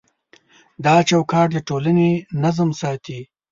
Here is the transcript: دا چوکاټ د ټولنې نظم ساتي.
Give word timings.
دا 0.85 0.95
چوکاټ 1.09 1.47
د 1.53 1.57
ټولنې 1.69 2.09
نظم 2.43 2.69
ساتي. 2.81 3.19